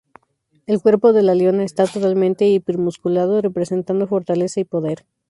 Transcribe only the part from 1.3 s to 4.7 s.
leona está totalmente hiper-musculado, representando fortaleza y